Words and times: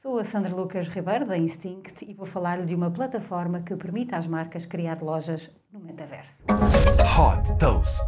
Sou 0.00 0.16
a 0.16 0.24
Sandra 0.24 0.54
Lucas 0.54 0.86
Ribeiro 0.86 1.26
da 1.26 1.36
Instinct 1.36 2.04
e 2.06 2.14
vou 2.14 2.24
falar-lhe 2.24 2.64
de 2.64 2.72
uma 2.72 2.88
plataforma 2.88 3.62
que 3.62 3.74
permite 3.74 4.14
às 4.14 4.28
marcas 4.28 4.64
criar 4.64 5.02
lojas 5.02 5.50
no 5.72 5.80
metaverso. 5.80 6.44
Hot 7.18 7.58
Toast. 7.58 8.06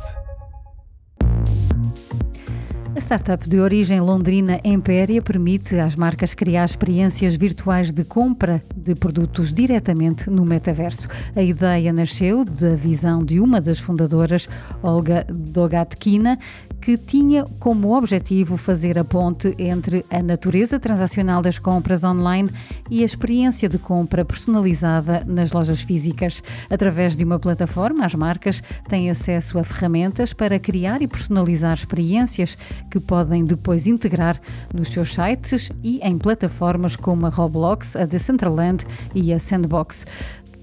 A 2.94 2.98
startup 3.00 3.48
de 3.48 3.58
origem 3.58 4.00
londrina 4.00 4.60
Empéria 4.62 5.22
permite 5.22 5.78
às 5.80 5.96
marcas 5.96 6.34
criar 6.34 6.64
experiências 6.64 7.34
virtuais 7.34 7.92
de 7.92 8.04
compra 8.04 8.62
de 8.76 8.94
produtos 8.94 9.52
diretamente 9.52 10.28
no 10.28 10.44
metaverso. 10.44 11.08
A 11.34 11.42
ideia 11.42 11.92
nasceu 11.92 12.44
da 12.44 12.74
visão 12.74 13.24
de 13.24 13.40
uma 13.40 13.60
das 13.60 13.78
fundadoras, 13.78 14.48
Olga 14.82 15.24
Dogatkina, 15.28 16.38
que 16.80 16.96
tinha 16.96 17.44
como 17.58 17.96
objetivo 17.96 18.56
fazer 18.56 18.98
a 18.98 19.04
ponte 19.04 19.54
entre 19.58 20.04
a 20.10 20.22
natureza 20.22 20.80
transacional 20.80 21.42
das 21.42 21.58
compras 21.58 22.02
online 22.02 22.50
e 22.90 23.02
a 23.02 23.04
experiência 23.04 23.68
de 23.68 23.78
compra 23.78 24.24
personalizada 24.24 25.22
nas 25.26 25.52
lojas 25.52 25.82
físicas. 25.82 26.42
Através 26.70 27.14
de 27.14 27.24
uma 27.24 27.38
plataforma, 27.38 28.06
as 28.06 28.14
marcas 28.14 28.62
têm 28.88 29.10
acesso 29.10 29.58
a 29.58 29.64
ferramentas 29.64 30.32
para 30.32 30.58
criar 30.58 31.02
e 31.02 31.08
personalizar 31.08 31.74
experiências 31.74 32.56
que 32.90 32.98
podem 32.98 33.44
depois 33.44 33.86
integrar 33.86 34.40
nos 34.72 34.88
seus 34.88 35.14
sites 35.14 35.70
e 35.84 36.00
em 36.02 36.16
plataformas 36.16 36.96
como 36.96 37.26
a 37.26 37.28
Roblox, 37.28 37.96
a 37.96 38.06
Decentraland 38.06 38.84
e 39.14 39.32
a 39.32 39.38
Sandbox. 39.38 40.06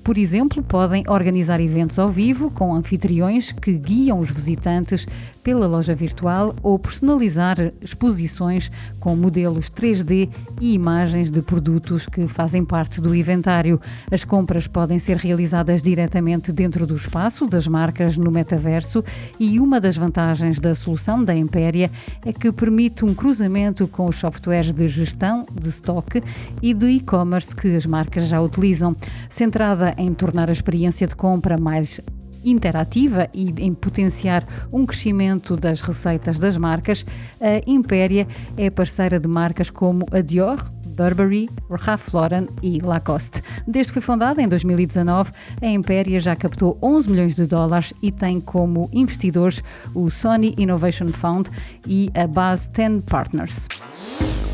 Por 0.08 0.18
exemplo, 0.18 0.64
podem 0.64 1.04
organizar 1.10 1.60
eventos 1.60 2.00
ao 2.00 2.10
vivo 2.10 2.50
com 2.50 2.74
anfitriões 2.74 3.52
que 3.52 3.74
guiam 3.74 4.22
os 4.22 4.32
visitantes 4.32 5.06
pela 5.44 5.68
loja 5.68 5.94
virtual 5.94 6.56
ou 6.64 6.80
personalizar 6.80 7.74
exposições 7.82 8.72
com 9.02 9.18
modelos 9.18 9.70
3D 9.70 10.30
e 10.62 10.74
imagens 10.74 11.30
de 11.30 11.42
produtos 11.42 12.06
que 12.06 12.26
fazem 12.26 12.64
parte 12.64 13.02
do 13.02 13.14
inventário. 13.14 13.82
As 14.10 14.24
compras 14.24 14.66
podem 14.66 14.98
ser 14.98 15.18
realizadas 15.18 15.84
diretamente 15.84 16.54
dentro 16.54 16.88
do 16.88 16.96
espaço 16.96 17.46
das 17.46 17.68
marcas 17.68 18.18
no 18.18 18.32
metaverso 18.32 19.04
e 19.38 19.60
uma 19.60 19.80
das 19.80 19.98
vantagens 19.98 20.58
da 20.58 20.74
solução 20.74 21.22
da 21.22 21.36
Impéria 21.36 21.92
é 22.26 22.32
que 22.32 22.50
permite 22.52 23.04
um 23.04 23.14
cruzamento 23.14 23.90
com 23.90 24.08
os 24.08 24.18
softwares 24.18 24.72
de 24.72 24.88
gestão 24.88 25.46
de 25.52 25.68
estoque 25.68 26.24
e 26.62 26.74
de 26.74 26.88
e-commerce 26.88 27.54
que 27.54 27.76
as 27.76 27.86
marcas 27.86 28.30
já 28.30 28.42
utilizam, 28.42 28.96
centrada 29.30 29.97
em 29.98 30.14
tornar 30.14 30.50
a 30.50 30.54
experiência 30.54 31.08
de 31.08 31.16
compra 31.16 31.58
mais 31.58 32.02
interativa 32.44 33.28
e 33.34 33.54
em 33.58 33.74
potenciar 33.74 34.46
um 34.72 34.86
crescimento 34.86 35.56
das 35.56 35.82
receitas 35.82 36.40
das 36.40 36.58
marcas, 36.58 37.06
a 37.42 37.70
Impéria 37.70 38.28
é 38.56 38.70
parceira 38.70 39.20
de 39.20 39.28
marcas 39.28 39.70
como 39.70 40.06
a 40.12 40.22
Dior, 40.22 40.64
Burberry, 40.98 41.48
Ralph 41.70 42.14
Lauren 42.14 42.48
e 42.64 42.80
Lacoste. 42.80 43.44
Desde 43.68 43.92
que 43.92 44.00
foi 44.00 44.02
fundada 44.02 44.42
em 44.42 44.48
2019, 44.48 45.32
a 45.62 45.68
Impéria 45.68 46.20
já 46.20 46.36
captou 46.36 46.78
11 46.82 47.10
milhões 47.10 47.36
de 47.36 47.46
dólares 47.46 47.94
e 48.02 48.12
tem 48.12 48.42
como 48.42 48.90
investidores 48.92 49.62
o 49.94 50.10
Sony 50.10 50.56
Innovation 50.58 51.10
Fund 51.10 51.50
e 51.86 52.10
a 52.16 52.26
Base 52.26 52.68
10 52.70 53.04
Partners. 53.06 53.68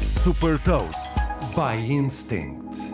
Super 0.02 0.60
Toast 0.60 1.14
by 1.56 1.80
Instinct. 1.92 2.93